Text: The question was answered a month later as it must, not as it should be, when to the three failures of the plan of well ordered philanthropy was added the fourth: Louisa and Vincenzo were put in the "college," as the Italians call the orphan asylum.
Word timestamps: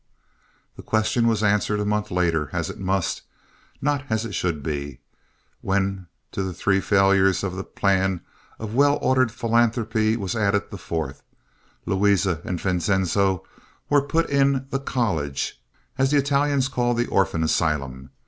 The 0.77 0.81
question 0.81 1.27
was 1.27 1.43
answered 1.43 1.79
a 1.79 1.85
month 1.85 2.09
later 2.09 2.49
as 2.53 2.71
it 2.71 2.79
must, 2.79 3.21
not 3.83 4.03
as 4.09 4.25
it 4.25 4.33
should 4.33 4.63
be, 4.63 4.99
when 5.61 6.07
to 6.31 6.41
the 6.41 6.53
three 6.55 6.81
failures 6.81 7.43
of 7.43 7.55
the 7.55 7.63
plan 7.63 8.21
of 8.57 8.73
well 8.73 8.97
ordered 8.99 9.31
philanthropy 9.31 10.17
was 10.17 10.35
added 10.35 10.71
the 10.71 10.79
fourth: 10.79 11.21
Louisa 11.85 12.41
and 12.43 12.59
Vincenzo 12.59 13.45
were 13.91 14.01
put 14.01 14.27
in 14.27 14.65
the 14.71 14.79
"college," 14.79 15.61
as 15.99 16.09
the 16.09 16.17
Italians 16.17 16.67
call 16.67 16.95
the 16.95 17.05
orphan 17.05 17.43
asylum. 17.43 18.09